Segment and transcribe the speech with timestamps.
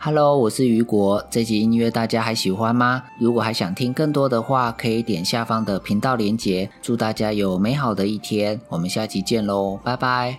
[0.00, 1.26] Hello，我是雨果。
[1.28, 3.02] 这集音乐大家还喜欢吗？
[3.18, 6.70] 如果还想听更多的话，可以点下方的频道连结。
[6.80, 10.38] 祝大家有美好的一天，我们下期见喽，拜拜。